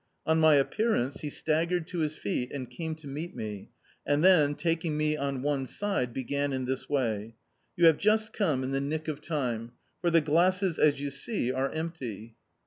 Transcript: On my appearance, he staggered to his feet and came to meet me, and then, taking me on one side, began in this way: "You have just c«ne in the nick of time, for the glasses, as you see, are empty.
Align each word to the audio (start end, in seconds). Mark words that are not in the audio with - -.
On 0.25 0.39
my 0.39 0.55
appearance, 0.55 1.21
he 1.21 1.29
staggered 1.29 1.85
to 1.89 1.99
his 1.99 2.15
feet 2.15 2.51
and 2.51 2.67
came 2.71 2.95
to 2.95 3.07
meet 3.07 3.35
me, 3.35 3.69
and 4.03 4.23
then, 4.23 4.55
taking 4.55 4.97
me 4.97 5.15
on 5.15 5.43
one 5.43 5.67
side, 5.67 6.11
began 6.11 6.53
in 6.53 6.65
this 6.65 6.89
way: 6.89 7.35
"You 7.77 7.85
have 7.85 7.97
just 7.99 8.35
c«ne 8.35 8.63
in 8.63 8.71
the 8.71 8.81
nick 8.81 9.07
of 9.07 9.21
time, 9.21 9.73
for 10.01 10.09
the 10.09 10.19
glasses, 10.19 10.79
as 10.79 10.99
you 10.99 11.11
see, 11.11 11.51
are 11.51 11.69
empty. 11.69 12.35